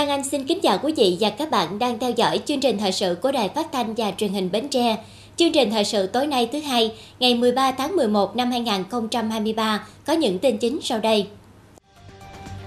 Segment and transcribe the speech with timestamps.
[0.00, 2.78] Lan Anh xin kính chào quý vị và các bạn đang theo dõi chương trình
[2.78, 4.96] thời sự của Đài Phát thanh và Truyền hình Bến Tre.
[5.36, 10.12] Chương trình thời sự tối nay thứ hai, ngày 13 tháng 11 năm 2023 có
[10.12, 11.26] những tin chính sau đây.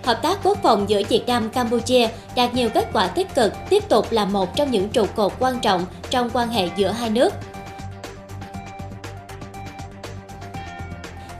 [0.03, 3.89] Hợp tác quốc phòng giữa Việt Nam Campuchia đạt nhiều kết quả tích cực, tiếp
[3.89, 7.33] tục là một trong những trụ cột quan trọng trong quan hệ giữa hai nước.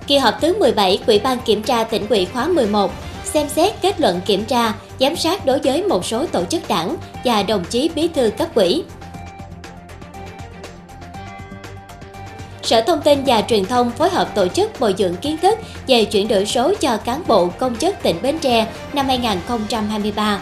[0.07, 2.91] Kỳ họp thứ 17 Ủy ban Kiểm tra tỉnh ủy khóa 11
[3.33, 6.95] xem xét kết luận kiểm tra, giám sát đối với một số tổ chức đảng
[7.25, 8.83] và đồng chí bí thư cấp ủy.
[12.63, 16.05] Sở Thông tin và Truyền thông phối hợp tổ chức bồi dưỡng kiến thức về
[16.05, 20.41] chuyển đổi số cho cán bộ công chức tỉnh Bến Tre năm 2023.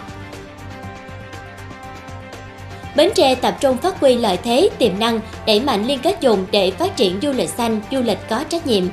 [2.96, 6.46] Bến Tre tập trung phát huy lợi thế, tiềm năng, đẩy mạnh liên kết dùng
[6.52, 8.84] để phát triển du lịch xanh, du lịch có trách nhiệm.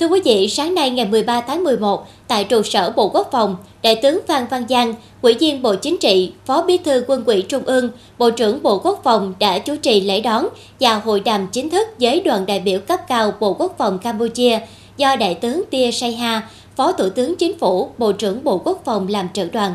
[0.00, 3.56] Thưa quý vị, sáng nay ngày 13 tháng 11, tại trụ sở Bộ Quốc phòng,
[3.82, 7.42] Đại tướng Phan Văn Giang, Ủy viên Bộ Chính trị, Phó Bí thư Quân ủy
[7.42, 10.48] Trung ương, Bộ trưởng Bộ Quốc phòng đã chủ trì lễ đón
[10.80, 14.58] và hội đàm chính thức với đoàn đại biểu cấp cao Bộ Quốc phòng Campuchia
[14.96, 19.08] do Đại tướng Tia Sayha, Phó Thủ tướng Chính phủ, Bộ trưởng Bộ Quốc phòng
[19.08, 19.72] làm trưởng đoàn.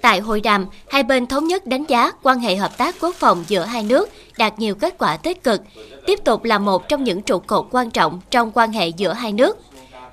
[0.00, 3.44] Tại hội đàm, hai bên thống nhất đánh giá quan hệ hợp tác quốc phòng
[3.48, 5.62] giữa hai nước đạt nhiều kết quả tích cực,
[6.06, 9.32] tiếp tục là một trong những trụ cột quan trọng trong quan hệ giữa hai
[9.32, 9.58] nước.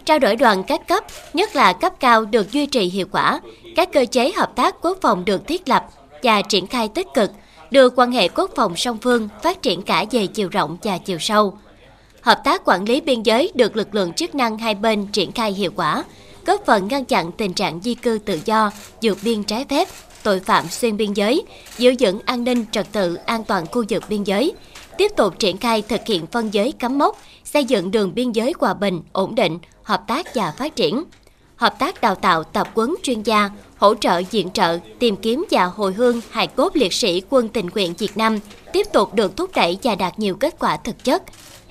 [0.05, 1.03] Trao đổi đoàn các cấp,
[1.33, 3.41] nhất là cấp cao được duy trì hiệu quả,
[3.75, 5.85] các cơ chế hợp tác quốc phòng được thiết lập
[6.23, 7.31] và triển khai tích cực,
[7.71, 11.19] đưa quan hệ quốc phòng song phương phát triển cả về chiều rộng và chiều
[11.19, 11.57] sâu.
[12.21, 15.51] Hợp tác quản lý biên giới được lực lượng chức năng hai bên triển khai
[15.51, 16.03] hiệu quả,
[16.45, 19.87] góp phần ngăn chặn tình trạng di cư tự do, vượt biên trái phép,
[20.23, 21.43] tội phạm xuyên biên giới,
[21.77, 24.53] giữ vững an ninh trật tự an toàn khu vực biên giới,
[24.97, 28.53] tiếp tục triển khai thực hiện phân giới cắm mốc, xây dựng đường biên giới
[28.59, 31.03] hòa bình, ổn định, hợp tác và phát triển.
[31.55, 35.65] Hợp tác đào tạo tập quấn chuyên gia, hỗ trợ diện trợ, tìm kiếm và
[35.65, 38.39] hồi hương hài cốt liệt sĩ quân tình nguyện Việt Nam
[38.73, 41.23] tiếp tục được thúc đẩy và đạt nhiều kết quả thực chất.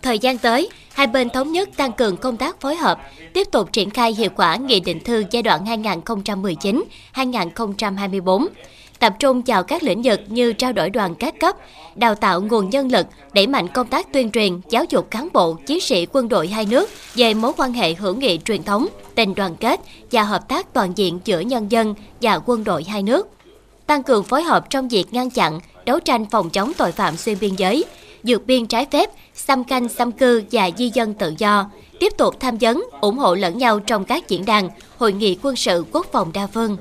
[0.02, 2.98] Thời gian tới, hai bên thống nhất tăng cường công tác phối hợp,
[3.32, 5.82] tiếp tục triển khai hiệu quả Nghị định thư giai đoạn
[7.14, 8.46] 2019-2024,
[8.98, 11.56] tập trung vào các lĩnh vực như trao đổi đoàn các cấp,
[11.94, 15.54] đào tạo nguồn nhân lực, đẩy mạnh công tác tuyên truyền, giáo dục cán bộ,
[15.66, 19.34] chiến sĩ quân đội hai nước về mối quan hệ hữu nghị truyền thống, tình
[19.34, 19.80] đoàn kết
[20.12, 23.28] và hợp tác toàn diện giữa nhân dân và quân đội hai nước.
[23.86, 27.36] Tăng cường phối hợp trong việc ngăn chặn, đấu tranh phòng chống tội phạm xuyên
[27.40, 27.84] biên giới,
[28.22, 31.70] dược biên trái phép, xâm canh xâm cư và di dân tự do,
[32.00, 35.56] tiếp tục tham vấn, ủng hộ lẫn nhau trong các diễn đàn, hội nghị quân
[35.56, 36.76] sự quốc phòng đa phương.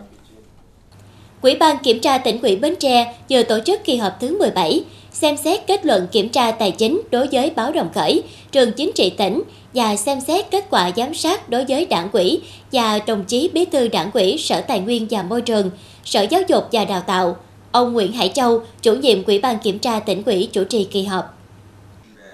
[1.42, 4.84] Quỹ ban Kiểm tra tỉnh ủy Bến Tre vừa tổ chức kỳ họp thứ 17,
[5.12, 8.92] xem xét kết luận kiểm tra tài chính đối với báo Đồng Khởi, trường chính
[8.96, 9.42] trị tỉnh
[9.74, 13.66] và xem xét kết quả giám sát đối với đảng ủy và đồng chí bí
[13.66, 15.70] thư đảng ủy Sở Tài nguyên và Môi trường,
[16.06, 17.38] Sở Giáo dục và Đào tạo.
[17.78, 21.04] Ông Nguyễn Hải Châu, chủ nhiệm Ủy ban Kiểm tra tỉnh ủy chủ trì kỳ
[21.04, 21.26] họp.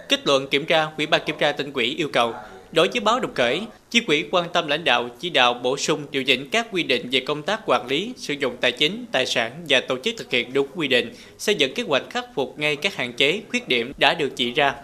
[0.09, 2.33] Kết luận kiểm tra, Ủy ban Kiểm tra tỉnh ủy yêu cầu
[2.71, 6.05] Đối với báo Đồng Khởi, chi quỹ quan tâm lãnh đạo, chỉ đạo bổ sung
[6.11, 9.25] điều chỉnh các quy định về công tác quản lý, sử dụng tài chính, tài
[9.25, 12.59] sản và tổ chức thực hiện đúng quy định, xây dựng kế hoạch khắc phục
[12.59, 14.75] ngay các hạn chế, khuyết điểm đã được chỉ ra.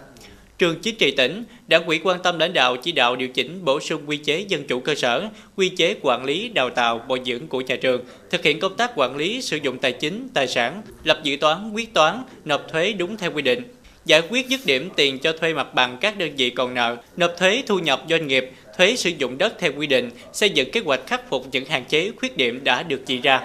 [0.60, 3.80] Trường chính trị tỉnh, đảng ủy quan tâm lãnh đạo chỉ đạo điều chỉnh bổ
[3.80, 7.46] sung quy chế dân chủ cơ sở, quy chế quản lý, đào tạo, bồi dưỡng
[7.46, 10.82] của nhà trường, thực hiện công tác quản lý sử dụng tài chính, tài sản,
[11.04, 13.62] lập dự toán, quyết toán, nộp thuế đúng theo quy định,
[14.04, 17.34] giải quyết dứt điểm tiền cho thuê mặt bằng các đơn vị còn nợ, nộp
[17.38, 20.80] thuế thu nhập doanh nghiệp, thuế sử dụng đất theo quy định, xây dựng kế
[20.80, 23.40] hoạch khắc phục những hạn chế khuyết điểm đã được chỉ ra.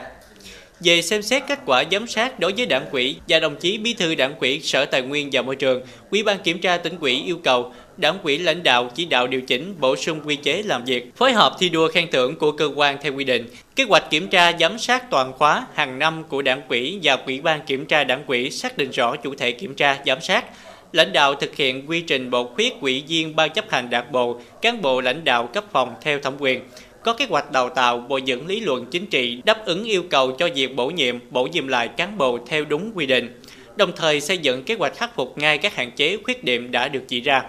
[0.80, 3.94] Về xem xét kết quả giám sát đối với đảng quỹ và đồng chí bí
[3.94, 5.82] thư đảng quỹ Sở Tài nguyên và Môi trường,
[6.12, 9.42] Ủy ban kiểm tra tỉnh ủy yêu cầu đảng quỹ lãnh đạo chỉ đạo điều
[9.42, 12.70] chỉnh bổ sung quy chế làm việc, phối hợp thi đua khen thưởng của cơ
[12.76, 16.42] quan theo quy định, kế hoạch kiểm tra giám sát toàn khóa hàng năm của
[16.42, 19.76] đảng quỹ và ủy ban kiểm tra đảng quỹ xác định rõ chủ thể kiểm
[19.76, 20.46] tra giám sát,
[20.92, 24.40] lãnh đạo thực hiện quy trình bổ khuyết quỹ viên ban chấp hành đảng bộ,
[24.62, 26.62] cán bộ lãnh đạo cấp phòng theo thẩm quyền,
[27.06, 30.32] có kế hoạch đào tạo bồi dưỡng lý luận chính trị đáp ứng yêu cầu
[30.32, 33.42] cho việc bổ nhiệm, bổ nhiệm lại cán bộ theo đúng quy định,
[33.76, 36.88] đồng thời xây dựng kế hoạch khắc phục ngay các hạn chế khuyết điểm đã
[36.88, 37.44] được chỉ ra.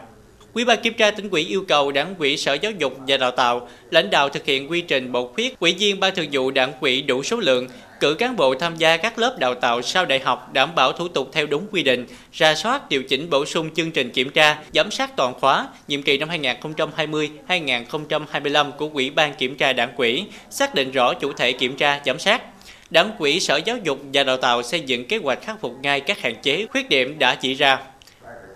[0.56, 3.31] Ủy ban kiểm tra tỉnh ủy yêu cầu Đảng ủy Sở Giáo dục và Đào
[3.31, 6.73] tạo lãnh đạo thực hiện quy trình bổ khuyết ủy viên ban thường vụ Đảng
[6.81, 7.69] ủy đủ số lượng,
[8.00, 11.08] cử cán bộ tham gia các lớp đào tạo sau đại học đảm bảo thủ
[11.08, 14.58] tục theo đúng quy định, ra soát điều chỉnh bổ sung chương trình kiểm tra,
[14.75, 20.25] giám sát toàn khóa nhiệm kỳ năm 2020-2025 của Ủy ban kiểm tra Đảng ủy,
[20.50, 22.43] xác định rõ chủ thể kiểm tra, giám sát.
[22.91, 26.00] Đảng ủy Sở Giáo dục và Đào tạo xây dựng kế hoạch khắc phục ngay
[26.00, 27.79] các hạn chế, khuyết điểm đã chỉ ra.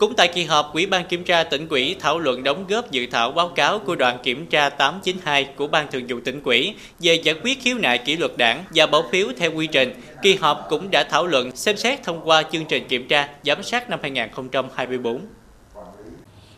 [0.01, 3.07] Cũng tại kỳ họp, Ủy ban Kiểm tra tỉnh ủy thảo luận đóng góp dự
[3.07, 7.15] thảo báo cáo của đoàn kiểm tra 892 của Ban Thường vụ tỉnh ủy về
[7.15, 9.93] giải quyết khiếu nại kỷ luật đảng và bỏ phiếu theo quy trình.
[10.23, 13.63] Kỳ họp cũng đã thảo luận xem xét thông qua chương trình kiểm tra giám
[13.63, 15.21] sát năm 2024.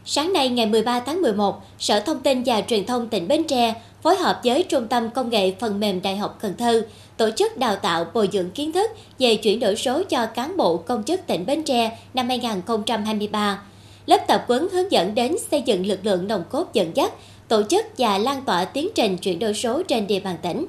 [0.04, 3.74] Sáng nay ngày 13 tháng 11, Sở Thông tin và Truyền thông tỉnh Bến Tre
[4.02, 6.86] phối hợp với Trung tâm Công nghệ Phần mềm Đại học Cần Thơ
[7.16, 10.76] tổ chức đào tạo bồi dưỡng kiến thức về chuyển đổi số cho cán bộ
[10.76, 13.62] công chức tỉnh Bến Tre năm 2023.
[14.06, 17.12] Lớp tập huấn hướng dẫn đến xây dựng lực lượng nồng cốt dẫn dắt,
[17.48, 20.66] tổ chức và lan tỏa tiến trình chuyển đổi số trên địa bàn tỉnh.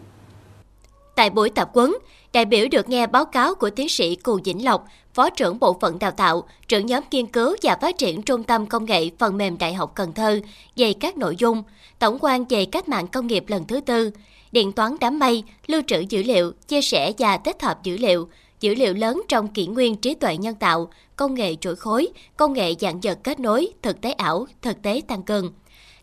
[1.15, 1.93] Tại buổi tập huấn,
[2.33, 5.77] đại biểu được nghe báo cáo của tiến sĩ Cù Vĩnh Lộc, Phó trưởng Bộ
[5.81, 9.37] phận Đào tạo, trưởng nhóm nghiên cứu và phát triển Trung tâm Công nghệ Phần
[9.37, 10.39] mềm Đại học Cần Thơ
[10.75, 11.63] về các nội dung,
[11.99, 14.11] tổng quan về cách mạng công nghiệp lần thứ tư,
[14.53, 18.27] điện toán đám mây, lưu trữ dữ liệu, chia sẻ và tích hợp dữ liệu,
[18.59, 22.07] dữ liệu lớn trong kỷ nguyên trí tuệ nhân tạo, công nghệ chuỗi khối,
[22.37, 25.53] công nghệ dạng vật kết nối, thực tế ảo, thực tế tăng cường.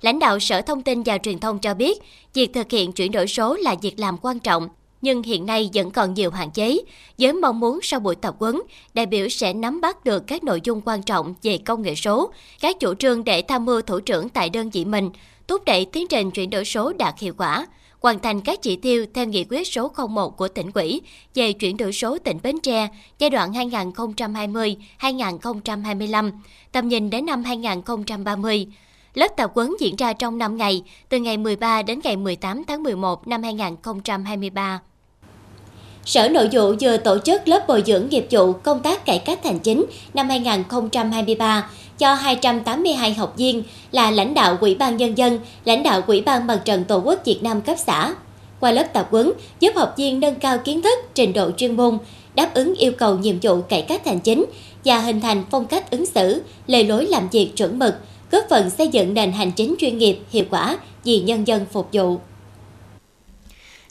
[0.01, 1.99] Lãnh đạo Sở Thông tin và Truyền thông cho biết,
[2.35, 4.69] việc thực hiện chuyển đổi số là việc làm quan trọng,
[5.03, 6.79] nhưng hiện nay vẫn còn nhiều hạn chế.
[7.19, 8.61] Với mong muốn sau buổi tập huấn,
[8.95, 12.31] đại biểu sẽ nắm bắt được các nội dung quan trọng về công nghệ số,
[12.61, 15.11] các chủ trương để tham mưu thủ trưởng tại đơn vị mình,
[15.49, 17.67] thúc đẩy tiến trình chuyển đổi số đạt hiệu quả,
[18.01, 21.01] hoàn thành các chỉ tiêu theo nghị quyết số 01 của tỉnh ủy
[21.35, 22.89] về chuyển đổi số tỉnh Bến Tre
[23.19, 26.33] giai đoạn 2020-2025,
[26.73, 28.67] tầm nhìn đến năm 2030.
[29.15, 32.83] Lớp tập huấn diễn ra trong 5 ngày, từ ngày 13 đến ngày 18 tháng
[32.83, 34.81] 11 năm 2023.
[36.11, 39.45] Sở Nội vụ vừa tổ chức lớp bồi dưỡng nghiệp vụ công tác cải cách
[39.45, 39.85] hành chính
[40.15, 43.63] năm 2023 cho 282 học viên
[43.93, 47.25] là lãnh đạo Ủy ban Nhân dân, lãnh đạo Ủy ban Mặt trận Tổ quốc
[47.25, 48.15] Việt Nam cấp xã.
[48.61, 51.99] Qua lớp tập huấn, giúp học viên nâng cao kiến thức, trình độ chuyên môn,
[52.35, 54.45] đáp ứng yêu cầu nhiệm vụ cải cách hành chính
[54.85, 57.95] và hình thành phong cách ứng xử, lề lối làm việc chuẩn mực,
[58.31, 61.89] góp phần xây dựng nền hành chính chuyên nghiệp, hiệu quả vì nhân dân phục
[61.93, 62.19] vụ.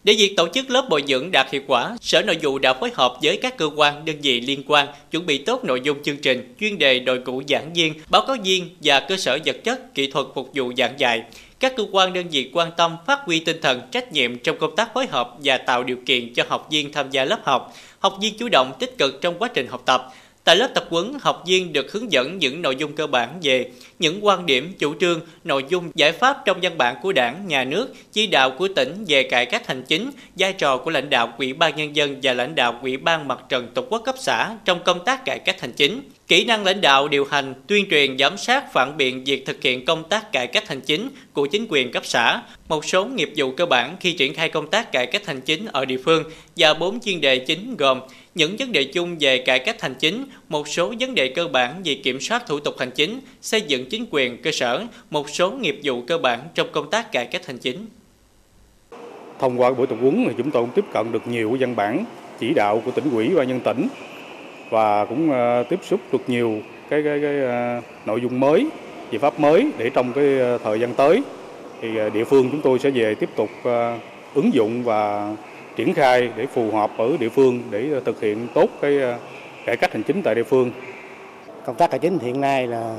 [0.03, 2.91] Để việc tổ chức lớp bồi dưỡng đạt hiệu quả, Sở Nội vụ đã phối
[2.93, 6.17] hợp với các cơ quan, đơn vị liên quan chuẩn bị tốt nội dung chương
[6.17, 9.95] trình, chuyên đề đội ngũ giảng viên, báo cáo viên và cơ sở vật chất,
[9.95, 11.23] kỹ thuật phục vụ giảng dạy.
[11.59, 14.75] Các cơ quan đơn vị quan tâm phát huy tinh thần trách nhiệm trong công
[14.75, 17.73] tác phối hợp và tạo điều kiện cho học viên tham gia lớp học.
[17.99, 20.13] Học viên chủ động tích cực trong quá trình học tập,
[20.49, 23.71] Tại lớp tập huấn, học viên được hướng dẫn những nội dung cơ bản về
[23.99, 27.63] những quan điểm, chủ trương, nội dung, giải pháp trong văn bản của Đảng, Nhà
[27.63, 31.33] nước, chỉ đạo của tỉnh về cải cách hành chính, vai trò của lãnh đạo
[31.37, 34.55] Ủy ban Nhân dân và lãnh đạo Ủy ban Mặt trận Tổ quốc cấp xã
[34.65, 38.17] trong công tác cải cách hành chính, kỹ năng lãnh đạo điều hành, tuyên truyền
[38.17, 41.65] giám sát phản biện việc thực hiện công tác cải cách hành chính của chính
[41.69, 45.05] quyền cấp xã, một số nghiệp vụ cơ bản khi triển khai công tác cải
[45.05, 46.23] cách hành chính ở địa phương
[46.57, 47.99] và bốn chuyên đề chính gồm
[48.35, 51.81] những vấn đề chung về cải cách hành chính, một số vấn đề cơ bản
[51.85, 55.51] về kiểm soát thủ tục hành chính, xây dựng chính quyền cơ sở, một số
[55.51, 57.85] nghiệp vụ cơ bản trong công tác cải cách hành chính.
[59.39, 62.05] Thông qua buổi tập huấn thì chúng tôi cũng tiếp cận được nhiều văn bản
[62.39, 63.87] chỉ đạo của tỉnh ủy và nhân tỉnh
[64.69, 66.59] và cũng ờ, tiếp xúc được nhiều
[66.89, 68.65] cái cái, cái ờ, nội dung mới,
[69.11, 71.21] giải pháp mới để trong cái ờ, thời gian tới
[71.81, 73.49] thì địa phương chúng tôi sẽ về tiếp tục
[74.33, 75.33] ứng dụng và
[75.79, 79.17] triển khai để phù hợp ở địa phương để ờ, thực hiện tốt cái ờ,
[79.65, 80.71] cải cách hành chính tại địa phương.
[81.65, 82.95] Công tác cải chính hiện nay là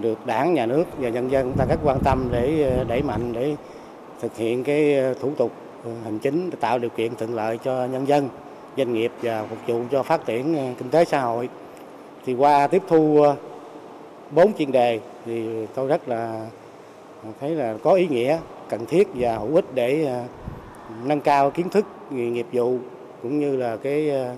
[0.00, 3.02] được đảng, nhà nước và nhân dân chúng ta rất quan tâm để ờ, đẩy
[3.02, 3.56] mạnh để
[4.20, 5.52] thực hiện cái thủ tục
[6.04, 8.28] hành chính để tạo điều kiện thuận lợi cho nhân dân,
[8.76, 11.48] doanh nghiệp và phục vụ cho phát triển kinh tế xã hội.
[12.26, 13.26] Thì qua tiếp thu
[14.30, 16.46] bốn chuyên đề thì tôi rất là
[17.40, 20.22] thấy là có ý nghĩa, cần thiết và hữu ích để
[21.04, 22.78] nâng cao kiến thức nghiệp vụ
[23.22, 24.34] cũng như là cái ờ,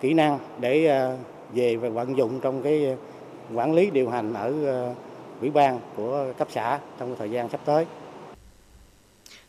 [0.00, 1.16] kỹ năng để ờ,
[1.52, 2.96] về và vận dụng trong cái ờ,
[3.54, 4.52] quản lý điều hành ở
[5.40, 7.84] ủy ban của cấp xã trong thời gian sắp tới.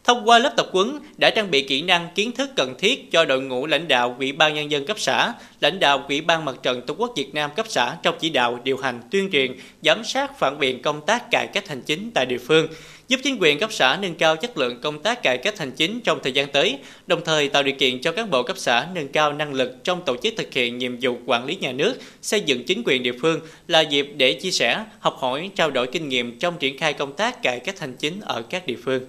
[0.07, 3.25] Thông qua lớp tập huấn đã trang bị kỹ năng kiến thức cần thiết cho
[3.25, 6.55] đội ngũ lãnh đạo Ủy ban nhân dân cấp xã, lãnh đạo Ủy ban Mặt
[6.63, 10.03] trận Tổ quốc Việt Nam cấp xã trong chỉ đạo, điều hành, tuyên truyền, giám
[10.03, 12.67] sát phản biện công tác cải cách hành chính tại địa phương,
[13.07, 16.01] giúp chính quyền cấp xã nâng cao chất lượng công tác cải cách hành chính
[16.01, 19.07] trong thời gian tới, đồng thời tạo điều kiện cho cán bộ cấp xã nâng
[19.07, 22.41] cao năng lực trong tổ chức thực hiện nhiệm vụ quản lý nhà nước, xây
[22.41, 26.09] dựng chính quyền địa phương là dịp để chia sẻ, học hỏi, trao đổi kinh
[26.09, 29.01] nghiệm trong triển khai công tác cải cách hành chính ở các địa phương.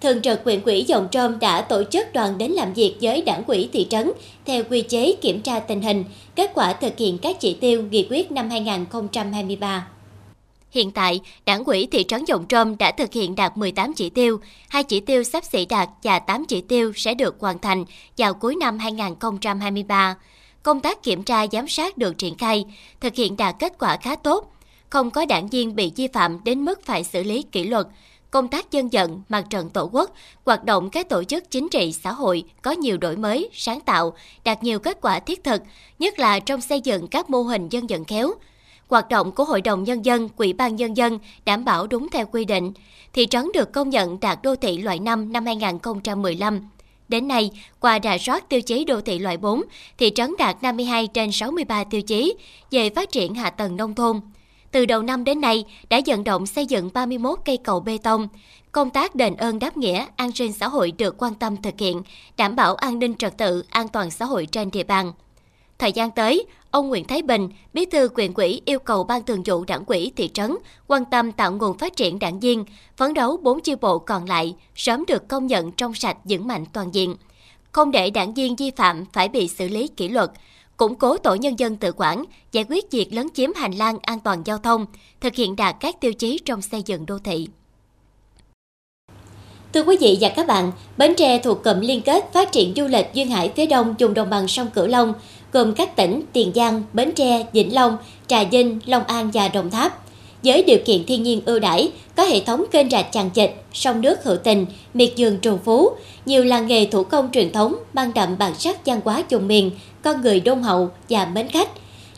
[0.00, 3.42] Thường trực huyện ủy Dòng Trôm đã tổ chức đoàn đến làm việc với đảng
[3.46, 4.12] ủy thị trấn
[4.46, 6.04] theo quy chế kiểm tra tình hình,
[6.36, 9.86] kết quả thực hiện các chỉ tiêu nghị quyết năm 2023.
[10.70, 14.40] Hiện tại, đảng ủy thị trấn Dòng Trôm đã thực hiện đạt 18 chỉ tiêu,
[14.68, 17.84] hai chỉ tiêu sắp xỉ đạt và 8 chỉ tiêu sẽ được hoàn thành
[18.18, 20.16] vào cuối năm 2023.
[20.62, 22.64] công tác kiểm tra giám sát được triển khai,
[23.00, 24.52] thực hiện đạt kết quả khá tốt.
[24.90, 27.86] Không có đảng viên bị vi phạm đến mức phải xử lý kỷ luật,
[28.30, 30.10] công tác dân vận, mặt trận tổ quốc,
[30.44, 34.12] hoạt động các tổ chức chính trị xã hội có nhiều đổi mới, sáng tạo,
[34.44, 35.62] đạt nhiều kết quả thiết thực,
[35.98, 38.32] nhất là trong xây dựng các mô hình dân vận khéo.
[38.90, 42.26] Hoạt động của Hội đồng Nhân dân, Quỹ ban Nhân dân đảm bảo đúng theo
[42.26, 42.72] quy định.
[43.12, 46.60] Thị trấn được công nhận đạt đô thị loại 5 năm 2015.
[47.08, 49.62] Đến nay, qua rà soát tiêu chí đô thị loại 4,
[49.98, 52.34] thị trấn đạt 52 trên 63 tiêu chí
[52.70, 54.20] về phát triển hạ tầng nông thôn.
[54.72, 58.28] Từ đầu năm đến nay, đã vận động xây dựng 31 cây cầu bê tông.
[58.72, 62.02] Công tác đền ơn đáp nghĩa, an sinh xã hội được quan tâm thực hiện,
[62.36, 65.12] đảm bảo an ninh trật tự, an toàn xã hội trên địa bàn.
[65.80, 69.42] Thời gian tới, ông Nguyễn Thái Bình, bí thư quyền quỹ yêu cầu ban thường
[69.44, 70.56] vụ đảng quỹ thị trấn
[70.86, 72.64] quan tâm tạo nguồn phát triển đảng viên,
[72.96, 76.64] phấn đấu 4 chi bộ còn lại sớm được công nhận trong sạch vững mạnh
[76.72, 77.16] toàn diện.
[77.72, 80.30] Không để đảng viên vi phạm phải bị xử lý kỷ luật,
[80.76, 84.20] củng cố tổ nhân dân tự quản, giải quyết việc lấn chiếm hành lang an
[84.20, 84.86] toàn giao thông,
[85.20, 87.48] thực hiện đạt các tiêu chí trong xây dựng đô thị.
[89.72, 92.86] Thưa quý vị và các bạn, Bến Tre thuộc cụm liên kết phát triển du
[92.86, 95.14] lịch duyên hải phía đông vùng đồng bằng sông Cửu Long,
[95.52, 99.70] gồm các tỉnh Tiền Giang, Bến Tre, Vĩnh Long, Trà Vinh, Long An và Đồng
[99.70, 99.98] Tháp.
[100.42, 104.00] Với điều kiện thiên nhiên ưu đãi, có hệ thống kênh rạch chằng chịt, sông
[104.00, 105.90] nước hữu tình, miệt vườn trù phú,
[106.26, 109.70] nhiều làng nghề thủ công truyền thống mang đậm bản sắc văn hóa vùng miền,
[110.02, 111.68] con người đôn hậu và mến khách.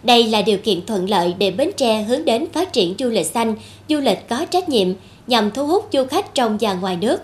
[0.03, 3.27] Đây là điều kiện thuận lợi để Bến Tre hướng đến phát triển du lịch
[3.27, 3.55] xanh,
[3.89, 4.89] du lịch có trách nhiệm
[5.27, 7.21] nhằm thu hút du khách trong và ngoài nước.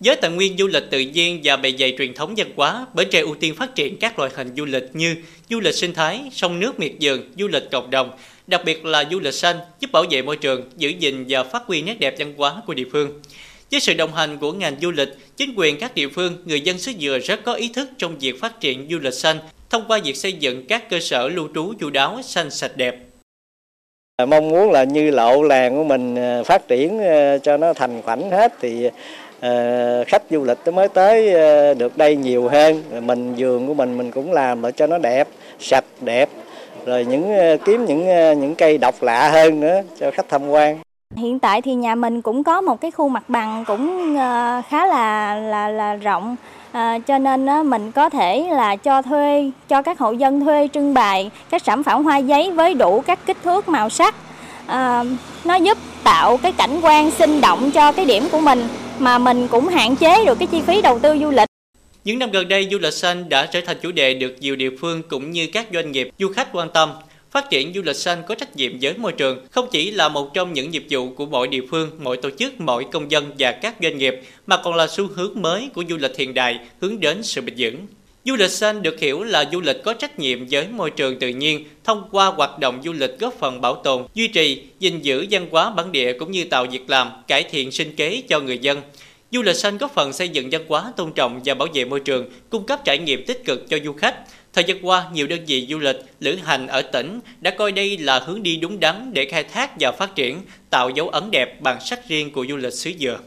[0.00, 3.08] Với tài nguyên du lịch tự nhiên và bề dày truyền thống văn hóa, Bến
[3.10, 5.16] Tre ưu tiên phát triển các loại hình du lịch như
[5.50, 8.10] du lịch sinh thái, sông nước miệt vườn, du lịch cộng đồng,
[8.46, 11.62] đặc biệt là du lịch xanh giúp bảo vệ môi trường, giữ gìn và phát
[11.66, 13.20] huy nét đẹp văn hóa của địa phương.
[13.70, 16.78] Với sự đồng hành của ngành du lịch, chính quyền các địa phương, người dân
[16.78, 19.38] xứ Dừa rất có ý thức trong việc phát triển du lịch xanh
[19.70, 22.96] thông qua việc xây dựng các cơ sở lưu trú chu đáo, xanh sạch đẹp.
[24.28, 28.02] Mong muốn là như lộ làng của mình ờ, phát triển ờ, cho nó thành
[28.02, 28.88] khoảnh hết thì
[29.40, 32.82] Ờ, khách du lịch mới tới ờ, được đây nhiều hơn.
[33.06, 35.28] Mình vườn của mình mình cũng làm để cho nó đẹp,
[35.60, 36.28] sạch đẹp.
[36.86, 38.06] Rồi những ờ, kiếm những
[38.40, 40.78] những cây độc lạ hơn nữa cho khách tham quan.
[41.16, 44.16] Hiện tại thì nhà mình cũng có một cái khu mặt bằng cũng
[44.68, 46.36] khá là là là rộng
[46.72, 50.94] à, cho nên mình có thể là cho thuê cho các hộ dân thuê trưng
[50.94, 54.14] bày các sản phẩm hoa giấy với đủ các kích thước màu sắc
[54.66, 55.04] à,
[55.44, 58.68] nó giúp tạo cái cảnh quan sinh động cho cái điểm của mình
[59.00, 61.48] mà mình cũng hạn chế được cái chi phí đầu tư du lịch
[62.06, 64.70] những năm gần đây, du lịch xanh đã trở thành chủ đề được nhiều địa
[64.80, 66.90] phương cũng như các doanh nghiệp du khách quan tâm.
[67.30, 70.34] Phát triển du lịch xanh có trách nhiệm với môi trường không chỉ là một
[70.34, 73.52] trong những nhiệm vụ của mỗi địa phương, mỗi tổ chức, mỗi công dân và
[73.52, 74.14] các doanh nghiệp,
[74.46, 77.54] mà còn là xu hướng mới của du lịch hiện đại hướng đến sự bền
[77.58, 77.86] vững.
[78.26, 81.28] Du lịch xanh được hiểu là du lịch có trách nhiệm với môi trường tự
[81.28, 85.26] nhiên thông qua hoạt động du lịch góp phần bảo tồn, duy trì, gìn giữ
[85.30, 88.58] văn hóa bản địa cũng như tạo việc làm, cải thiện sinh kế cho người
[88.58, 88.82] dân.
[89.30, 92.00] Du lịch xanh góp phần xây dựng văn hóa tôn trọng và bảo vệ môi
[92.00, 94.16] trường, cung cấp trải nghiệm tích cực cho du khách,
[94.52, 97.98] Thời gian qua, nhiều đơn vị du lịch, lữ hành ở tỉnh đã coi đây
[97.98, 100.40] là hướng đi đúng đắn để khai thác và phát triển,
[100.70, 103.18] tạo dấu ấn đẹp bản sắc riêng của du lịch xứ Dừa.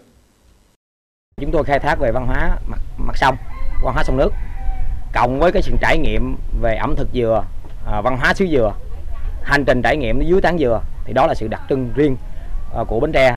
[1.41, 3.35] Chúng tôi khai thác về văn hóa mặt, mặt sông,
[3.83, 4.29] văn hóa sông nước,
[5.13, 7.43] cộng với cái sự trải nghiệm về ẩm thực dừa,
[7.91, 8.73] à, văn hóa xứ Dừa,
[9.43, 12.17] hành trình trải nghiệm dưới tán dừa thì đó là sự đặc trưng riêng
[12.75, 13.35] à, của Bến Tre.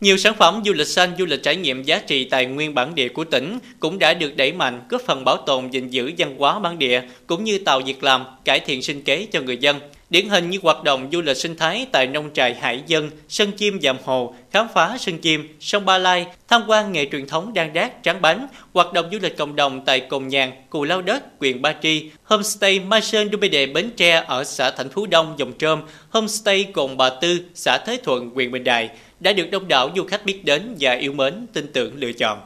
[0.00, 2.94] Nhiều sản phẩm du lịch xanh, du lịch trải nghiệm giá trị tài nguyên bản
[2.94, 6.36] địa của tỉnh cũng đã được đẩy mạnh góp phần bảo tồn gìn giữ văn
[6.38, 9.80] hóa bản địa cũng như tạo việc làm, cải thiện sinh kế cho người dân.
[10.10, 13.52] Điển hình như hoạt động du lịch sinh thái tại nông trại Hải Dân, sân
[13.52, 17.54] chim Dạm Hồ, khám phá sân chim, sông Ba Lai, tham quan nghề truyền thống
[17.54, 21.02] đan đát tráng bánh, hoạt động du lịch cộng đồng tại Cồn Nhàn, Cù Lao
[21.02, 25.06] Đất, huyện Ba Tri, homestay Mai Sơn Đô Đề Bến Tre ở xã Thạnh Phú
[25.06, 29.50] Đông, Dòng Trơm, homestay Cồn Bà Tư, xã Thế Thuận, huyện Bình Đại, đã được
[29.50, 32.38] đông đảo du khách biết đến và yêu mến, tin tưởng lựa chọn.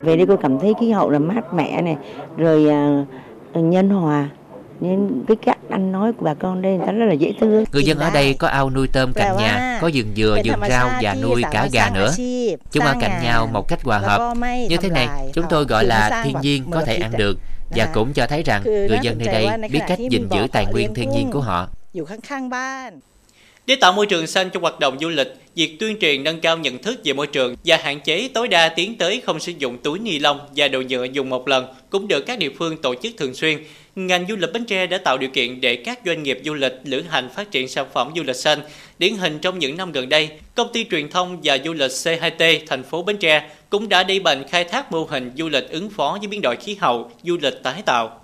[0.00, 1.96] Về đây cô cảm thấy khí hậu là mát mẻ này,
[2.36, 4.28] rồi uh, nhân hòa,
[4.80, 7.64] nên cái cách anh nói của bà con đây người ta rất là dễ thương.
[7.72, 10.90] Người dân ở đây có ao nuôi tôm cạnh nhà có vườn dừa vườn rau
[11.02, 12.10] và nuôi cả gà nữa.
[12.72, 14.34] chúng ở cạnh nhau một cách hòa hợp.
[14.68, 17.38] như thế này chúng tôi gọi là thiên nhiên có thể ăn được.
[17.70, 20.94] Và cũng cho thấy rằng người dân nơi đây biết cách gìn giữ tài nguyên
[20.94, 21.68] thiên nhiên của họ.
[23.66, 26.58] Để tạo môi trường xanh cho hoạt động du lịch, việc tuyên truyền nâng cao
[26.58, 29.78] nhận thức về môi trường và hạn chế tối đa tiến tới không sử dụng
[29.78, 32.94] túi ni lông và đồ nhựa dùng một lần cũng được các địa phương tổ
[32.94, 33.58] chức thường xuyên.
[33.96, 36.72] Ngành du lịch Bến Tre đã tạo điều kiện để các doanh nghiệp du lịch
[36.84, 38.58] lữ hành phát triển sản phẩm du lịch xanh.
[38.98, 42.60] Điển hình trong những năm gần đây, công ty truyền thông và du lịch C2T
[42.66, 45.90] thành phố Bến Tre cũng đã đẩy mạnh khai thác mô hình du lịch ứng
[45.90, 48.20] phó với biến đổi khí hậu, du lịch tái tạo.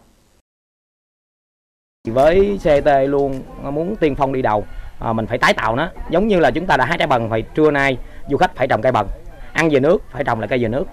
[2.08, 4.66] Với CT luôn muốn tiên phong đi đầu
[5.00, 7.30] à, mình phải tái tạo nó giống như là chúng ta đã hái trái bần
[7.30, 7.96] phải trưa nay
[8.30, 9.06] du khách phải trồng cây bần
[9.52, 10.84] ăn về nước phải trồng lại cây về nước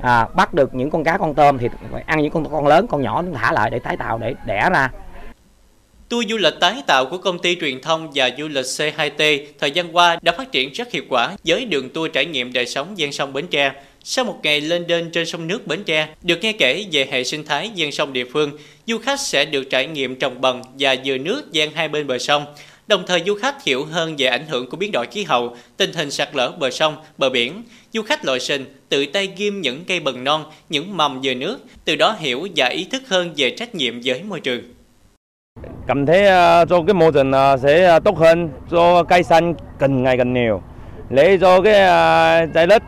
[0.00, 2.86] à, bắt được những con cá con tôm thì phải ăn những con con lớn
[2.86, 4.90] con nhỏ thả lại để tái tạo để đẻ ra
[6.12, 9.70] Tour du lịch tái tạo của công ty truyền thông và du lịch C2T thời
[9.70, 12.94] gian qua đã phát triển rất hiệu quả với đường tour trải nghiệm đời sống
[12.96, 13.72] ven sông Bến Tre.
[14.04, 17.24] Sau một ngày lên đên trên sông nước Bến Tre, được nghe kể về hệ
[17.24, 18.50] sinh thái ven sông địa phương,
[18.86, 22.18] du khách sẽ được trải nghiệm trồng bần và dừa nước ven hai bên bờ
[22.18, 22.46] sông.
[22.92, 25.92] Đồng thời du khách hiểu hơn về ảnh hưởng của biến đổi khí hậu, tình
[25.92, 27.62] hình sạt lở bờ sông, bờ biển.
[27.92, 31.58] Du khách lội sinh, tự tay ghim những cây bần non, những mầm dừa nước,
[31.84, 34.60] từ đó hiểu và ý thức hơn về trách nhiệm với môi trường.
[35.86, 40.02] Cảm thấy uh, cho cái môi trường uh, sẽ tốt hơn, cho cây xanh càng
[40.02, 40.62] ngày càng nhiều,
[41.10, 41.80] để cho cái
[42.54, 42.82] trái đất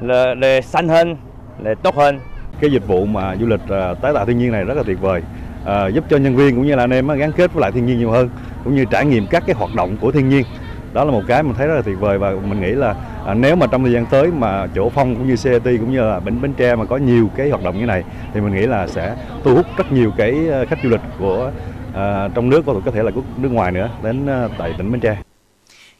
[0.00, 1.16] là, để xanh hơn,
[1.62, 2.20] để tốt hơn.
[2.60, 3.60] Cái dịch vụ mà du lịch
[4.02, 5.22] tái tạo thiên nhiên này rất là tuyệt vời,
[5.66, 7.86] uh, giúp cho nhân viên cũng như là anh em gắn kết với lại thiên
[7.86, 8.28] nhiên nhiều hơn
[8.64, 10.44] cũng như trải nghiệm các cái hoạt động của thiên nhiên.
[10.92, 12.94] Đó là một cái mình thấy rất là tuyệt vời và mình nghĩ là
[13.26, 16.00] à, nếu mà trong thời gian tới mà chỗ phong cũng như CAT cũng như
[16.00, 18.04] là bến bến tre mà có nhiều cái hoạt động như này
[18.34, 21.50] thì mình nghĩ là sẽ thu hút rất nhiều cái ờ, khách du lịch của
[21.94, 24.26] à, trong nước và có thể là quốc nước ngoài nữa đến
[24.58, 25.25] tại tỉnh bến tre.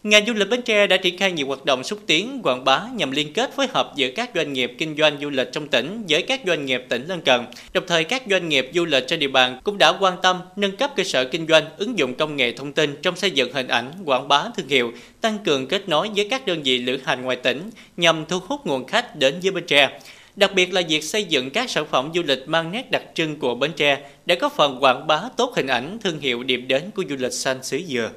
[0.08, 2.82] Ngành du lịch Bến Tre đã triển khai nhiều hoạt động xúc tiến, quảng bá
[2.94, 6.04] nhằm liên kết phối hợp giữa các doanh nghiệp kinh doanh du lịch trong tỉnh
[6.08, 7.40] với các doanh nghiệp tỉnh lân cận.
[7.72, 10.76] Đồng thời các doanh nghiệp du lịch trên địa bàn cũng đã quan tâm nâng
[10.76, 13.68] cấp cơ sở kinh doanh, ứng dụng công nghệ thông tin trong xây dựng hình
[13.68, 17.22] ảnh, quảng bá thương hiệu, tăng cường kết nối với các đơn vị lữ hành
[17.22, 20.00] ngoài tỉnh nhằm thu hút nguồn khách đến với Bến Tre.
[20.36, 23.38] Đặc biệt là việc xây dựng các sản phẩm du lịch mang nét đặc trưng
[23.38, 26.82] của Bến Tre để có phần quảng bá tốt hình ảnh thương hiệu điểm đến
[26.94, 28.10] của du lịch xanh xứ dừa.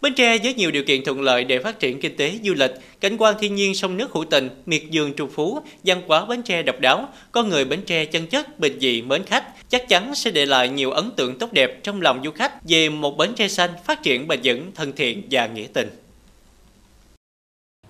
[0.00, 2.70] Bến Tre với nhiều điều kiện thuận lợi để phát triển kinh tế du lịch,
[3.00, 6.42] cảnh quan thiên nhiên sông nước hữu tình, miệt vườn trù phú, văn hóa Bến
[6.42, 10.14] Tre độc đáo, con người Bến Tre chân chất, bình dị, mến khách, chắc chắn
[10.14, 13.34] sẽ để lại nhiều ấn tượng tốt đẹp trong lòng du khách về một Bến
[13.36, 15.90] Tre xanh phát triển bền vững, thân thiện và nghĩa tình.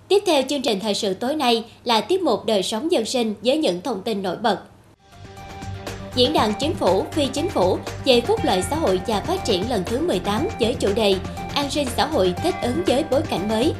[0.07, 3.33] Tiếp theo chương trình thời sự tối nay là tiết mục đời sống dân sinh
[3.41, 4.59] với những thông tin nổi bật.
[6.15, 9.69] Diễn đàn Chính phủ, Phi Chính phủ về phúc lợi xã hội và phát triển
[9.69, 11.15] lần thứ 18 với chủ đề
[11.55, 13.73] An sinh xã hội thích ứng với bối cảnh mới.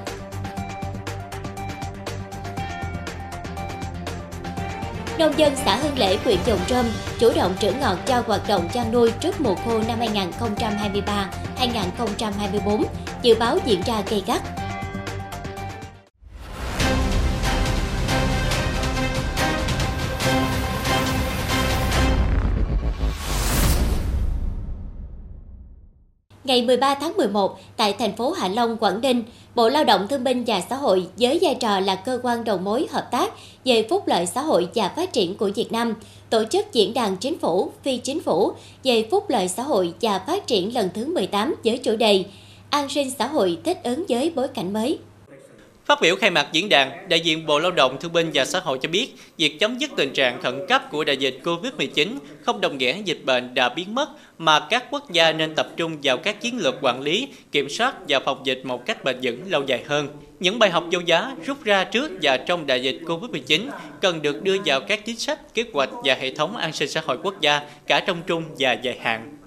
[5.18, 6.86] Nông dân xã Hưng Lễ, huyện Dòng Trâm
[7.20, 10.00] chủ động trữ ngọt cho hoạt động chăn nuôi trước mùa khô năm
[11.58, 12.84] 2023-2024,
[13.22, 14.42] dự báo diễn ra gây gắt.
[26.52, 29.24] Ngày 13 tháng 11, tại thành phố Hạ Long, Quảng Ninh,
[29.56, 32.58] Bộ Lao động Thương binh và Xã hội với vai trò là cơ quan đầu
[32.58, 33.34] mối hợp tác
[33.66, 35.94] về phúc lợi xã hội và phát triển của Việt Nam,
[36.30, 38.52] tổ chức diễn đàn chính phủ, phi chính phủ
[38.84, 42.24] về phúc lợi xã hội và phát triển lần thứ 18 với chủ đề
[42.70, 44.98] An sinh xã hội thích ứng với bối cảnh mới.
[45.92, 48.60] Phát biểu khai mạc diễn đàn, đại diện Bộ Lao động Thương binh và Xã
[48.60, 52.08] hội cho biết, việc chấm dứt tình trạng khẩn cấp của đại dịch COVID-19
[52.42, 55.98] không đồng nghĩa dịch bệnh đã biến mất, mà các quốc gia nên tập trung
[56.04, 59.52] vào các chiến lược quản lý, kiểm soát và phòng dịch một cách bền vững
[59.52, 60.08] lâu dài hơn.
[60.40, 63.70] Những bài học vô giá rút ra trước và trong đại dịch COVID-19
[64.02, 67.02] cần được đưa vào các chính sách, kế hoạch và hệ thống an sinh xã
[67.06, 69.41] hội quốc gia cả trong trung và dài hạn.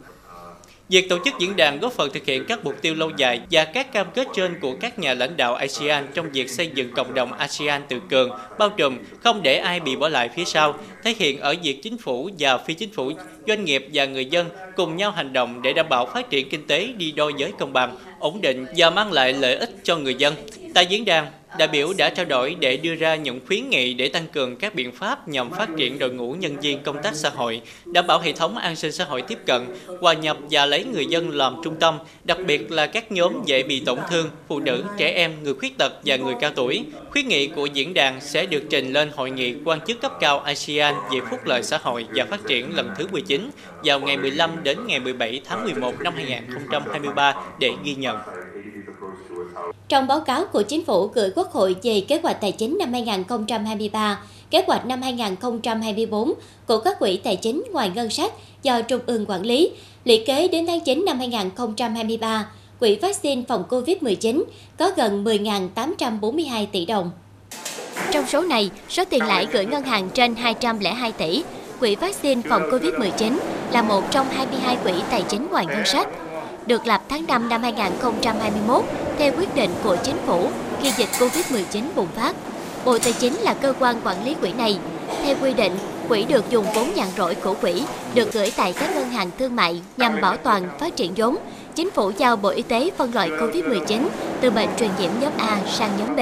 [0.88, 3.64] Việc tổ chức diễn đàn góp phần thực hiện các mục tiêu lâu dài và
[3.64, 7.14] các cam kết trên của các nhà lãnh đạo ASEAN trong việc xây dựng cộng
[7.14, 11.14] đồng ASEAN tự cường, bao trùm, không để ai bị bỏ lại phía sau, thể
[11.18, 13.12] hiện ở việc chính phủ và phi chính phủ,
[13.46, 16.66] doanh nghiệp và người dân cùng nhau hành động để đảm bảo phát triển kinh
[16.66, 20.14] tế đi đôi với công bằng, ổn định và mang lại lợi ích cho người
[20.14, 20.34] dân.
[20.74, 21.26] Tại diễn đàn,
[21.58, 24.74] đại biểu đã trao đổi để đưa ra những khuyến nghị để tăng cường các
[24.74, 28.18] biện pháp nhằm phát triển đội ngũ nhân viên công tác xã hội, đảm bảo
[28.18, 29.66] hệ thống an sinh xã hội tiếp cận,
[30.00, 33.62] hòa nhập và lấy người dân làm trung tâm, đặc biệt là các nhóm dễ
[33.62, 36.84] bị tổn thương, phụ nữ, trẻ em, người khuyết tật và người cao tuổi.
[37.10, 40.40] Khuyến nghị của diễn đàn sẽ được trình lên hội nghị quan chức cấp cao
[40.40, 43.50] ASEAN về phúc lợi xã hội và phát triển lần thứ 19
[43.84, 48.16] vào ngày 15 đến ngày 17 tháng 11 năm 2023 để ghi nhận.
[49.88, 52.92] Trong báo cáo của Chính phủ gửi Quốc hội về kế hoạch tài chính năm
[52.92, 56.32] 2023, kế hoạch năm 2024
[56.66, 59.70] của các quỹ tài chính ngoài ngân sách do Trung ương quản lý,
[60.04, 62.48] lũy kế đến tháng 9 năm 2023,
[62.80, 64.44] Quỹ vaccine phòng COVID-19
[64.78, 67.10] có gần 10.842 tỷ đồng.
[68.10, 71.42] Trong số này, số tiền lãi gửi ngân hàng trên 202 tỷ,
[71.80, 73.36] Quỹ vaccine phòng COVID-19
[73.72, 76.08] là một trong 22 quỹ tài chính ngoài ngân sách,
[76.66, 78.84] được lập tháng 5 năm 2021
[79.18, 80.48] theo quyết định của chính phủ
[80.82, 82.36] khi dịch COVID-19 bùng phát.
[82.84, 84.78] Bộ Tài chính là cơ quan quản lý quỹ này.
[85.24, 85.72] Theo quy định,
[86.08, 87.82] quỹ được dùng vốn nhàn rỗi của quỹ
[88.14, 91.36] được gửi tại các ngân hàng thương mại nhằm bảo toàn phát triển vốn.
[91.74, 94.06] Chính phủ giao Bộ Y tế phân loại COVID-19
[94.40, 96.20] từ bệnh truyền nhiễm nhóm A sang nhóm B.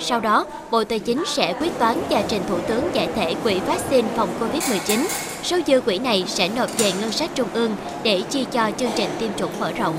[0.00, 3.58] Sau đó, Bộ Tài chính sẽ quyết toán và trình Thủ tướng giải thể quỹ
[3.58, 5.06] vaccine phòng COVID-19.
[5.42, 8.90] Số dư quỹ này sẽ nộp về ngân sách trung ương để chi cho chương
[8.96, 9.96] trình tiêm chủng mở rộng.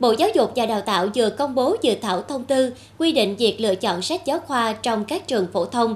[0.00, 3.36] Bộ Giáo dục và Đào tạo vừa công bố dự thảo thông tư quy định
[3.36, 5.94] việc lựa chọn sách giáo khoa trong các trường phổ thông.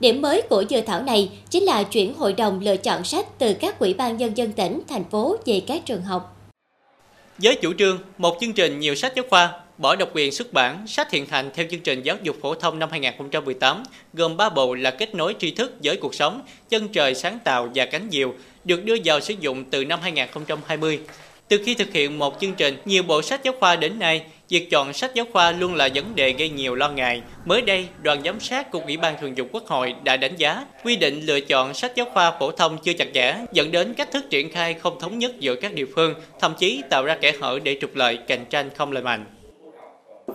[0.00, 3.54] Điểm mới của dự thảo này chính là chuyển hội đồng lựa chọn sách từ
[3.54, 6.36] các quỹ ban nhân dân tỉnh, thành phố về các trường học.
[7.38, 10.86] Với chủ trương một chương trình nhiều sách giáo khoa, bỏ độc quyền xuất bản
[10.86, 14.74] sách hiện hành theo chương trình giáo dục phổ thông năm 2018, gồm 3 bộ
[14.74, 18.34] là kết nối tri thức với cuộc sống, chân trời sáng tạo và cánh diều,
[18.64, 21.00] được đưa vào sử dụng từ năm 2020.
[21.48, 24.70] Từ khi thực hiện một chương trình nhiều bộ sách giáo khoa đến nay, việc
[24.70, 27.22] chọn sách giáo khoa luôn là vấn đề gây nhiều lo ngại.
[27.44, 30.66] Mới đây, đoàn giám sát của Ủy ban Thường vụ Quốc hội đã đánh giá
[30.84, 34.10] quy định lựa chọn sách giáo khoa phổ thông chưa chặt chẽ, dẫn đến cách
[34.12, 37.32] thức triển khai không thống nhất giữa các địa phương, thậm chí tạo ra kẻ
[37.40, 39.24] hở để trục lợi cạnh tranh không lành mạnh.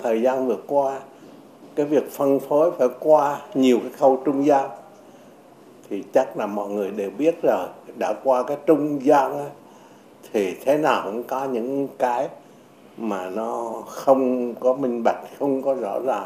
[0.03, 0.99] Thời gian vừa qua,
[1.75, 4.69] cái việc phân phối phải qua nhiều cái khâu trung gian.
[5.89, 7.67] Thì chắc là mọi người đều biết rồi
[7.99, 9.49] đã qua cái trung gian
[10.33, 12.27] thì thế nào cũng có những cái
[12.97, 16.25] mà nó không có minh bạch không có rõ ràng.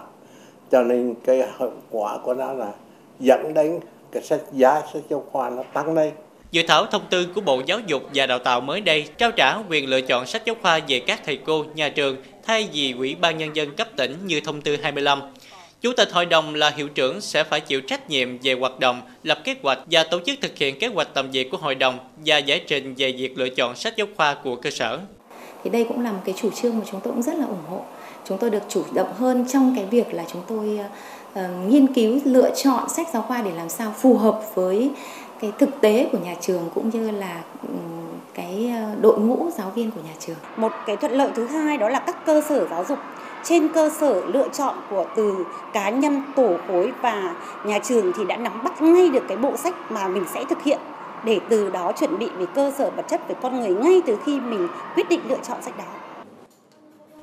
[0.71, 2.71] Cho nên cái hậu quả của nó là
[3.19, 3.79] dẫn đến
[4.12, 6.13] cái sách giá sách giáo khoa nó tăng lên.
[6.51, 9.57] Dự thảo thông tư của Bộ Giáo dục và Đào tạo mới đây trao trả
[9.69, 13.15] quyền lựa chọn sách giáo khoa về các thầy cô, nhà trường thay vì Ủy
[13.15, 15.21] ban Nhân dân cấp tỉnh như thông tư 25.
[15.81, 19.01] Chủ tịch hội đồng là hiệu trưởng sẽ phải chịu trách nhiệm về hoạt động,
[19.23, 21.99] lập kế hoạch và tổ chức thực hiện kế hoạch tầm việc của hội đồng
[22.25, 24.99] và giải trình về việc lựa chọn sách giáo khoa của cơ sở.
[25.63, 27.63] Thì đây cũng là một cái chủ trương mà chúng tôi cũng rất là ủng
[27.69, 27.81] hộ.
[28.27, 30.79] Chúng tôi được chủ động hơn trong cái việc là chúng tôi
[31.33, 34.89] uh, nghiên cứu lựa chọn sách giáo khoa để làm sao phù hợp với
[35.41, 37.43] cái thực tế của nhà trường cũng như là
[38.34, 40.36] cái đội ngũ giáo viên của nhà trường.
[40.58, 42.99] Một cái thuận lợi thứ hai đó là các cơ sở giáo dục
[43.43, 48.25] trên cơ sở lựa chọn của từ cá nhân tổ khối và nhà trường thì
[48.25, 50.80] đã nắm bắt ngay được cái bộ sách mà mình sẽ thực hiện
[51.25, 54.17] để từ đó chuẩn bị về cơ sở vật chất về con người ngay từ
[54.25, 55.84] khi mình quyết định lựa chọn sách đó.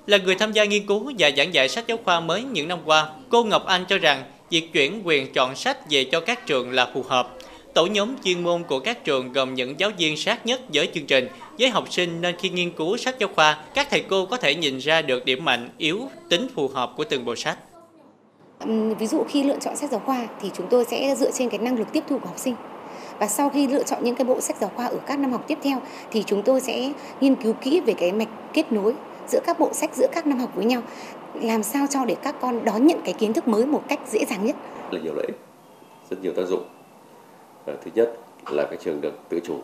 [0.07, 2.79] Là người tham gia nghiên cứu và giảng dạy sách giáo khoa mới những năm
[2.85, 6.73] qua, cô Ngọc Anh cho rằng việc chuyển quyền chọn sách về cho các trường
[6.73, 7.29] là phù hợp
[7.77, 11.07] Tổ nhóm chuyên môn của các trường gồm những giáo viên sát nhất với chương
[11.07, 14.37] trình, với học sinh nên khi nghiên cứu sách giáo khoa, các thầy cô có
[14.37, 17.59] thể nhìn ra được điểm mạnh, yếu, tính phù hợp của từng bộ sách.
[18.99, 21.59] Ví dụ khi lựa chọn sách giáo khoa thì chúng tôi sẽ dựa trên cái
[21.59, 22.55] năng lực tiếp thu của học sinh.
[23.19, 25.45] Và sau khi lựa chọn những cái bộ sách giáo khoa ở các năm học
[25.49, 28.95] tiếp theo thì chúng tôi sẽ nghiên cứu kỹ về cái mạch kết nối
[29.29, 30.83] giữa các bộ sách giữa các năm học với nhau
[31.43, 34.25] làm sao cho để các con đón nhận cái kiến thức mới một cách dễ
[34.25, 34.57] dàng nhất
[34.91, 35.37] là nhiều lợi ích
[36.11, 36.65] rất nhiều tác dụng
[37.67, 38.13] Ờ, thứ nhất
[38.51, 39.59] là các trường được tự chủ,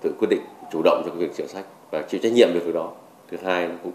[0.00, 0.40] tự quyết định,
[0.72, 2.92] chủ động trong việc chọn sách và chịu trách nhiệm về việc đó.
[3.28, 3.92] Thứ hai nó cũng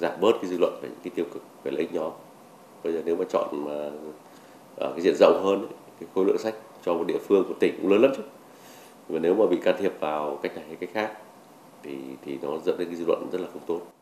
[0.00, 2.12] giảm bớt cái dư luận về những cái tiêu cực, về lợi ích nhóm.
[2.84, 3.90] Bây giờ nếu mà chọn mà
[4.76, 5.66] ở cái diện rộng hơn
[6.00, 8.22] cái khối lượng sách cho một địa phương của tỉnh cũng lớn lắm chứ.
[9.08, 11.12] Và nếu mà bị can thiệp vào cách này hay cách khác
[11.82, 13.93] thì thì nó dẫn đến cái dư luận rất là không tốt.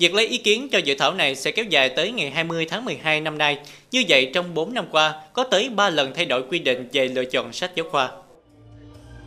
[0.00, 2.84] Việc lấy ý kiến cho dự thảo này sẽ kéo dài tới ngày 20 tháng
[2.84, 3.58] 12 năm nay.
[3.90, 7.08] Như vậy, trong 4 năm qua, có tới 3 lần thay đổi quy định về
[7.08, 8.10] lựa chọn sách giáo khoa.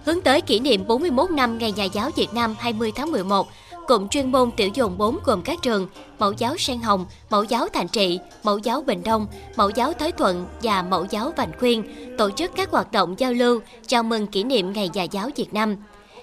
[0.06, 3.48] Hướng tới kỷ niệm 41 năm Ngày Nhà giáo Việt Nam 20 tháng 11,
[3.88, 5.88] Cụm chuyên môn tiểu dùng 4 gồm các trường
[6.20, 10.12] Mẫu giáo Sen Hồng, Mẫu giáo Thành Trị, Mẫu giáo Bình Đông, Mẫu giáo Thới
[10.12, 11.84] Thuận và Mẫu giáo Vành Khuyên
[12.18, 15.54] tổ chức các hoạt động giao lưu chào mừng kỷ niệm Ngày Nhà giáo Việt
[15.54, 15.76] Nam.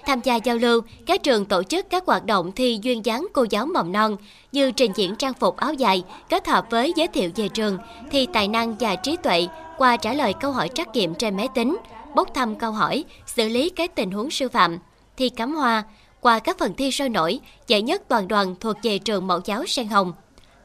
[0.05, 3.45] Tham gia giao lưu, các trường tổ chức các hoạt động thi duyên dáng cô
[3.49, 4.15] giáo mầm non
[4.51, 7.77] như trình diễn trang phục áo dài kết hợp với giới thiệu về trường,
[8.11, 11.47] thi tài năng và trí tuệ qua trả lời câu hỏi trắc nghiệm trên máy
[11.55, 11.77] tính,
[12.15, 14.77] bốc thăm câu hỏi, xử lý các tình huống sư phạm,
[15.17, 15.83] thi cắm hoa,
[16.21, 19.65] qua các phần thi sôi nổi, giải nhất toàn đoàn thuộc về trường mẫu giáo
[19.65, 20.13] Sen Hồng.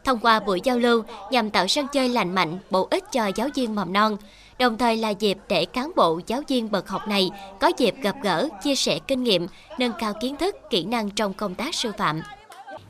[0.05, 3.49] Thông qua buổi giao lưu nhằm tạo sân chơi lành mạnh, bổ ích cho giáo
[3.55, 4.16] viên mầm non,
[4.59, 8.16] đồng thời là dịp để cán bộ giáo viên bậc học này có dịp gặp
[8.23, 9.47] gỡ, chia sẻ kinh nghiệm,
[9.79, 12.23] nâng cao kiến thức, kỹ năng trong công tác sư phạm.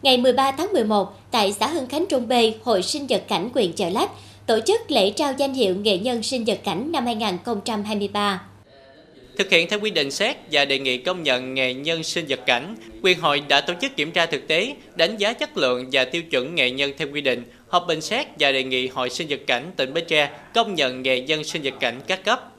[0.03, 2.33] Ngày 13 tháng 11, tại xã Hưng Khánh Trung B,
[2.65, 4.11] Hội sinh vật cảnh quyền Chợ Lách
[4.47, 8.43] tổ chức lễ trao danh hiệu nghệ nhân sinh vật cảnh năm 2023.
[9.37, 12.41] Thực hiện theo quy định xét và đề nghị công nhận nghề nhân sinh vật
[12.47, 16.05] cảnh, quyền hội đã tổ chức kiểm tra thực tế, đánh giá chất lượng và
[16.05, 19.27] tiêu chuẩn nghệ nhân theo quy định, họp bình xét và đề nghị Hội sinh
[19.31, 22.53] vật cảnh tỉnh Bến Tre công nhận nghệ nhân sinh vật cảnh các cấp.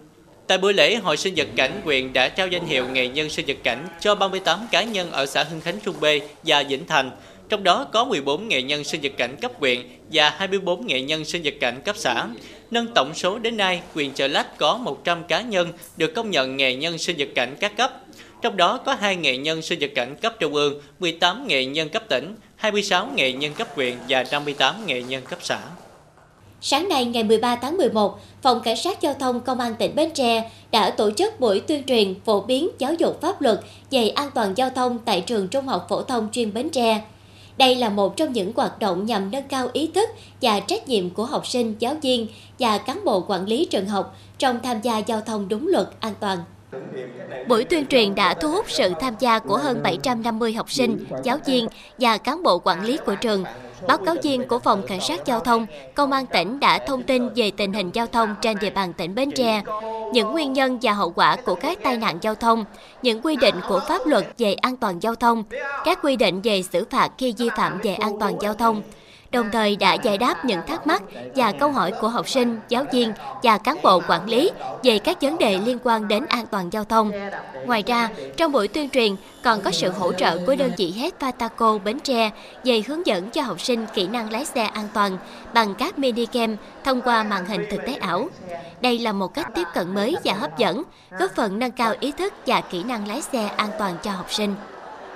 [0.47, 3.45] Tại buổi lễ, Hội sinh vật cảnh quyền đã trao danh hiệu nghệ nhân sinh
[3.45, 6.05] vật cảnh cho 38 cá nhân ở xã Hưng Khánh Trung B
[6.43, 7.11] và Vĩnh Thành,
[7.49, 11.25] trong đó có 14 nghệ nhân sinh vật cảnh cấp huyện và 24 nghệ nhân
[11.25, 12.27] sinh vật cảnh cấp xã.
[12.71, 16.57] Nâng tổng số đến nay, quyền Chợ Lách có 100 cá nhân được công nhận
[16.57, 17.91] nghệ nhân sinh vật cảnh các cấp.
[18.41, 21.89] Trong đó có 2 nghệ nhân sinh vật cảnh cấp trung ương, 18 nghệ nhân
[21.89, 25.59] cấp tỉnh, 26 nghệ nhân cấp huyện và 58 nghệ nhân cấp xã.
[26.61, 30.11] Sáng nay ngày 13 tháng 11, Phòng Cảnh sát Giao thông Công an tỉnh Bến
[30.13, 33.59] Tre đã tổ chức buổi tuyên truyền phổ biến giáo dục pháp luật
[33.91, 37.01] về an toàn giao thông tại trường Trung học phổ thông chuyên Bến Tre.
[37.57, 40.09] Đây là một trong những hoạt động nhằm nâng cao ý thức
[40.41, 42.27] và trách nhiệm của học sinh, giáo viên
[42.59, 46.13] và cán bộ quản lý trường học trong tham gia giao thông đúng luật an
[46.19, 46.39] toàn.
[47.47, 51.37] Buổi tuyên truyền đã thu hút sự tham gia của hơn 750 học sinh, giáo
[51.45, 51.67] viên
[51.99, 53.43] và cán bộ quản lý của trường.
[53.87, 57.29] Báo cáo viên của Phòng Cảnh sát Giao thông, Công an tỉnh đã thông tin
[57.35, 59.61] về tình hình giao thông trên địa bàn tỉnh Bến Tre,
[60.13, 62.65] những nguyên nhân và hậu quả của các tai nạn giao thông,
[63.01, 65.43] những quy định của pháp luật về an toàn giao thông,
[65.85, 68.81] các quy định về xử phạt khi vi phạm về an toàn giao thông,
[69.31, 71.03] đồng thời đã giải đáp những thắc mắc
[71.35, 73.13] và câu hỏi của học sinh, giáo viên
[73.43, 74.51] và cán bộ quản lý
[74.83, 77.11] về các vấn đề liên quan đến an toàn giao thông.
[77.65, 81.13] Ngoài ra, trong buổi tuyên truyền còn có sự hỗ trợ của đơn vị Hết
[81.19, 82.31] Pataco Bến Tre
[82.63, 85.17] về hướng dẫn cho học sinh kỹ năng lái xe an toàn
[85.53, 88.29] bằng các mini game thông qua màn hình thực tế ảo.
[88.81, 90.83] Đây là một cách tiếp cận mới và hấp dẫn,
[91.19, 94.33] góp phần nâng cao ý thức và kỹ năng lái xe an toàn cho học
[94.33, 94.55] sinh.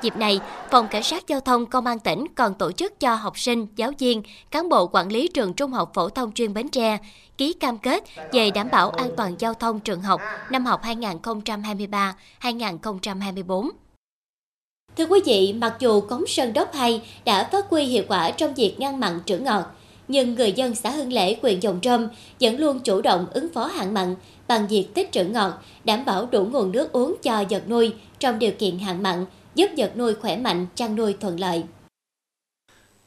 [0.02, 0.40] Dịp này,
[0.72, 3.92] Phòng Cảnh sát Giao thông Công an tỉnh còn tổ chức cho học sinh, giáo
[4.00, 6.98] viên, cán bộ quản lý trường Trung học phổ thông chuyên Bến Tre
[7.38, 13.70] ký cam kết về đảm bảo an toàn giao thông trường học năm học 2023-2024.
[14.98, 18.54] Thưa quý vị, mặc dù cống Sơn Đốc hay đã phát huy hiệu quả trong
[18.54, 19.64] việc ngăn mặn trữ ngọt,
[20.08, 22.08] nhưng người dân xã Hưng Lễ, huyện Dòng Trâm
[22.40, 24.16] vẫn luôn chủ động ứng phó hạn mặn
[24.48, 25.52] bằng việc tích trữ ngọt,
[25.84, 29.72] đảm bảo đủ nguồn nước uống cho vật nuôi trong điều kiện hạn mặn giúp
[29.78, 31.64] vật nuôi khỏe mạnh, chăn nuôi thuận lợi.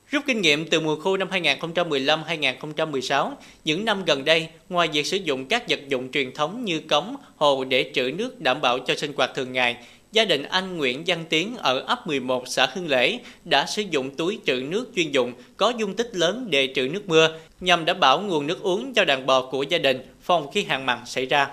[0.06, 3.30] Rút kinh nghiệm từ mùa khô năm 2015-2016,
[3.64, 7.16] những năm gần đây, ngoài việc sử dụng các vật dụng truyền thống như cống,
[7.36, 9.76] hồ để trữ nước đảm bảo cho sinh hoạt thường ngày,
[10.12, 14.16] gia đình anh Nguyễn Văn Tiến ở ấp 11 xã Hưng Lễ đã sử dụng
[14.16, 17.28] túi trữ nước chuyên dụng có dung tích lớn để trữ nước mưa
[17.60, 20.86] nhằm đảm bảo nguồn nước uống cho đàn bò của gia đình phòng khi hạn
[20.86, 21.48] mặn xảy ra.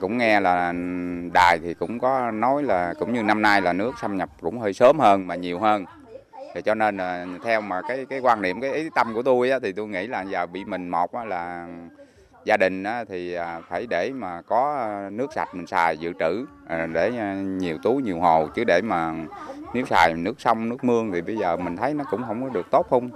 [0.00, 0.72] Cũng nghe là
[1.32, 4.58] đài thì cũng có nói là cũng như năm nay là nước xâm nhập cũng
[4.58, 5.84] hơi sớm hơn mà nhiều hơn.
[6.54, 9.50] Thì cho nên là theo mà cái cái quan niệm cái ý tâm của tôi
[9.50, 11.66] á, thì tôi nghĩ là giờ bị mình một á, là
[12.44, 16.44] gia đình á, thì à, phải để mà có nước sạch mình xài dự trữ
[16.68, 17.10] à, để
[17.42, 19.12] nhiều tú nhiều hồ chứ để mà
[19.74, 22.48] nếu xài nước sông nước mương thì bây giờ mình thấy nó cũng không có
[22.48, 23.10] được tốt không.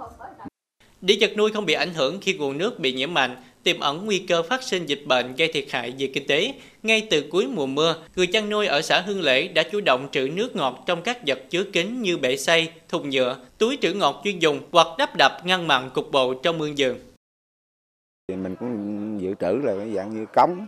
[1.01, 4.05] Để vật nuôi không bị ảnh hưởng khi nguồn nước bị nhiễm mặn, tiềm ẩn
[4.05, 6.53] nguy cơ phát sinh dịch bệnh gây thiệt hại về kinh tế.
[6.83, 10.07] Ngay từ cuối mùa mưa, người chăn nuôi ở xã Hương Lễ đã chủ động
[10.11, 13.93] trữ nước ngọt trong các vật chứa kính như bể xay, thùng nhựa, túi trữ
[13.93, 16.97] ngọt chuyên dùng hoặc đắp đập ngăn mặn cục bộ trong mương giường.
[18.27, 20.65] Mình cũng dự trữ là cái dạng như cống,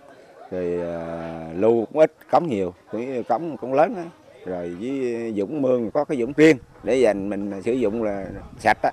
[0.51, 4.03] rồi à, lưu cũng ít, cống nhiều, cái cống cũng lớn đó.
[4.45, 8.25] rồi với dũng mương có cái dũng riêng để dành mình sử dụng là
[8.59, 8.91] sạch á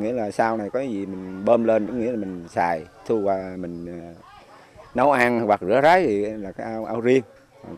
[0.00, 3.20] nghĩa là sau này có gì mình bơm lên có nghĩa là mình xài thu
[3.24, 4.14] qua mình ờ,
[4.94, 7.22] nấu ăn hoặc rửa ráy thì là cái ao, ao riêng.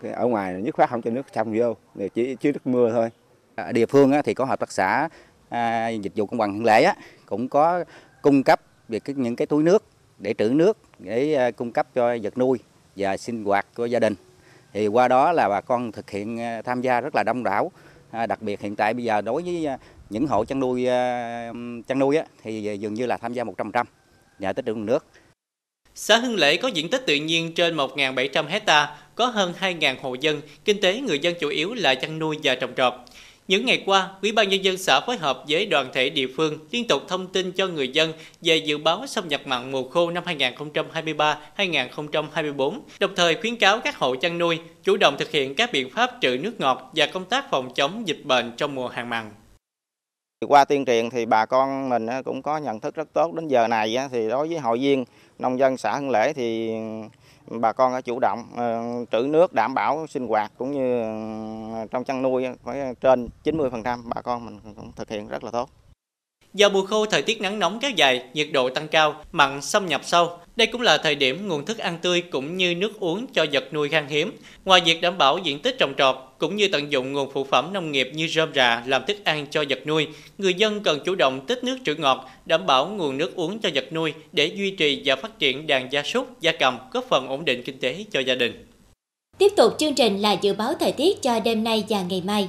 [0.02, 2.92] Cái ở ngoài nhất khoát không cho nước trong vô để chỉ chứa nước mưa
[2.92, 3.10] thôi.
[3.54, 5.08] Ở địa phương thì có hợp tác xã
[5.48, 6.92] à, dịch vụ công bằng hưng lễ
[7.26, 7.84] cũng có
[8.22, 9.84] cung cấp về cái, những cái túi nước
[10.18, 12.58] để trữ nước để ờ, cung cấp cho vật nuôi
[12.96, 14.14] và sinh hoạt của gia đình.
[14.72, 17.70] Thì qua đó là bà con thực hiện ờ, tham gia rất là đông đảo.
[18.10, 19.66] À, đặc biệt hiện tại bây giờ đối với
[20.12, 21.52] những hộ chăn nuôi ờ,
[21.88, 23.84] chăn nuôi thì dường như là tham gia 100%
[24.38, 25.06] nhờ tích trữ nước.
[25.94, 30.14] Xã Hưng Lễ có diện tích tự nhiên trên 1.700 hecta, có hơn 2.000 hộ
[30.14, 32.94] dân, kinh tế người dân chủ yếu là chăn nuôi và trồng trọt.
[33.48, 36.58] Những ngày qua, Ủy ban nhân dân xã phối hợp với đoàn thể địa phương
[36.70, 40.10] liên tục thông tin cho người dân về dự báo xâm nhập mặn mùa khô
[40.10, 40.24] năm
[41.56, 45.90] 2023-2024, đồng thời khuyến cáo các hộ chăn nuôi chủ động thực hiện các biện
[45.90, 49.30] pháp trữ nước ngọt và công tác phòng chống dịch bệnh trong mùa hạn mặn.
[50.48, 53.68] Qua tuyên truyền thì bà con mình cũng có nhận thức rất tốt đến giờ
[53.68, 55.04] này thì đối với hội viên
[55.38, 56.74] nông dân xã Hưng Lễ thì
[57.46, 61.02] bà con đã chủ động ờ, trữ nước đảm bảo sinh hoạt cũng như
[61.74, 65.50] ờ, trong chăn nuôi phải trên 90% bà con mình cũng thực hiện rất là
[65.50, 65.70] tốt.
[66.54, 69.86] Do mùa khô thời tiết nắng nóng kéo dài, nhiệt độ tăng cao, mặn xâm
[69.86, 73.26] nhập sâu, đây cũng là thời điểm nguồn thức ăn tươi cũng như nước uống
[73.32, 74.32] cho vật nuôi khan hiếm.
[74.64, 77.72] Ngoài việc đảm bảo diện tích trồng trọt cũng như tận dụng nguồn phụ phẩm
[77.72, 80.06] nông nghiệp như rơm rạ làm thức ăn cho vật nuôi,
[80.38, 83.70] người dân cần chủ động tích nước trữ ngọt, đảm bảo nguồn nước uống cho
[83.74, 87.28] vật nuôi để duy trì và phát triển đàn gia súc, gia cầm, góp phần
[87.28, 88.66] ổn định kinh tế cho gia đình.
[89.38, 92.48] Tiếp tục chương trình là dự báo thời tiết cho đêm nay và ngày mai.